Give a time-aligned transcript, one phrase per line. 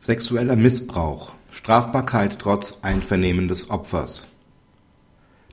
[0.00, 4.28] Sexueller Missbrauch Strafbarkeit trotz Einvernehmen des Opfers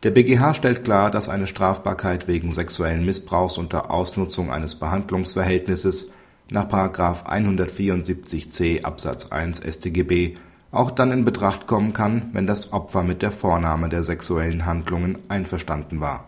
[0.03, 6.11] Der BgH stellt klar, dass eine Strafbarkeit wegen sexuellen Missbrauchs unter Ausnutzung eines Behandlungsverhältnisses
[6.51, 6.69] nach§
[7.25, 10.35] 174c Absatz 1 StGB
[10.71, 15.17] auch dann in Betracht kommen kann, wenn das Opfer mit der Vornahme der sexuellen Handlungen
[15.27, 16.25] einverstanden war.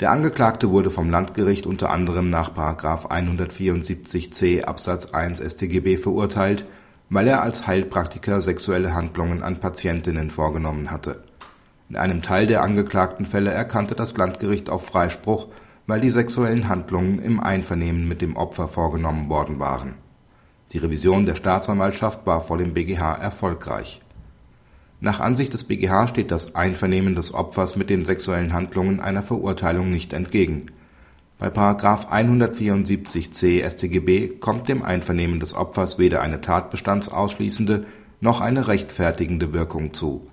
[0.00, 2.54] Der Angeklagte wurde vom Landgericht unter anderem nach§
[3.10, 6.64] 174c Absatz 1 StGB verurteilt
[7.10, 11.24] weil er als Heilpraktiker sexuelle Handlungen an Patientinnen vorgenommen hatte.
[11.88, 15.48] In einem Teil der angeklagten Fälle erkannte das Landgericht auf Freispruch,
[15.88, 19.94] weil die sexuellen Handlungen im Einvernehmen mit dem Opfer vorgenommen worden waren.
[20.70, 24.00] Die Revision der Staatsanwaltschaft war vor dem BgH erfolgreich.
[25.00, 29.90] Nach Ansicht des BgH steht das Einvernehmen des Opfers mit den sexuellen Handlungen einer Verurteilung
[29.90, 30.66] nicht entgegen
[31.40, 31.48] bei§
[32.06, 37.86] 174c StGB kommt dem Einvernehmen des Opfers weder eine tatbestandsausschließende
[38.20, 40.28] noch eine rechtfertigende Wirkung zu.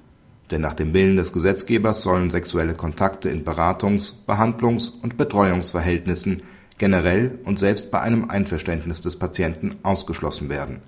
[0.52, 6.44] Denn nach dem Willen des Gesetzgebers sollen sexuelle Kontakte in Beratungs Behandlungs und Betreuungsverhältnissen
[6.78, 10.82] generell und selbst bei einem Einverständnis des Patienten ausgeschlossen werden.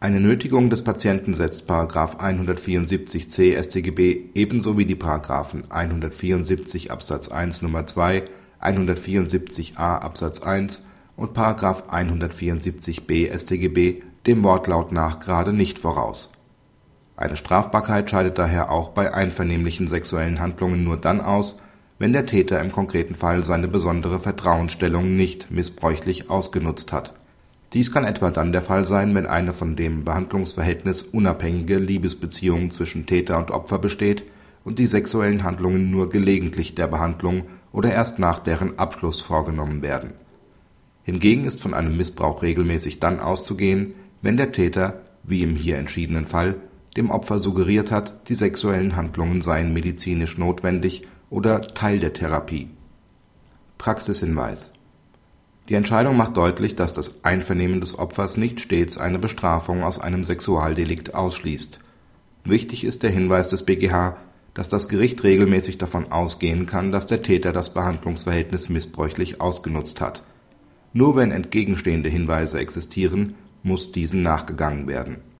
[0.00, 1.70] Eine Nötigung des Patienten setzt§
[2.18, 4.96] 174c StGB ebenso wie die§
[5.70, 7.86] 174 Absatz 1 Nr.
[7.86, 8.24] 2
[8.60, 10.82] 174a Absatz 1
[11.16, 11.36] und§
[11.88, 16.30] 174b StGB dem Wortlaut nach gerade nicht voraus.
[17.16, 21.60] Eine Strafbarkeit scheidet daher auch bei einvernehmlichen sexuellen Handlungen nur dann aus,
[21.98, 27.14] wenn der Täter im konkreten Fall seine besondere Vertrauensstellung nicht missbräuchlich ausgenutzt hat.
[27.72, 33.06] Dies kann etwa dann der Fall sein, wenn eine von dem Behandlungsverhältnis unabhängige Liebesbeziehung zwischen
[33.06, 34.24] Täter und Opfer besteht
[34.66, 40.10] und die sexuellen Handlungen nur gelegentlich der Behandlung oder erst nach deren Abschluss vorgenommen werden.
[41.04, 46.26] Hingegen ist von einem Missbrauch regelmäßig dann auszugehen, wenn der Täter, wie im hier entschiedenen
[46.26, 46.56] Fall,
[46.96, 52.68] dem Opfer suggeriert hat, die sexuellen Handlungen seien medizinisch notwendig oder Teil der Therapie.
[53.78, 54.72] Praxishinweis
[55.68, 60.24] Die Entscheidung macht deutlich, dass das Einvernehmen des Opfers nicht stets eine Bestrafung aus einem
[60.24, 61.78] Sexualdelikt ausschließt.
[62.42, 64.16] Wichtig ist der Hinweis des BgH
[64.56, 70.22] dass das Gericht regelmäßig davon ausgehen kann, dass der Täter das Behandlungsverhältnis missbräuchlich ausgenutzt hat.
[70.94, 75.18] Nur wenn entgegenstehende Hinweise existieren, muss diesen nachgegangen werden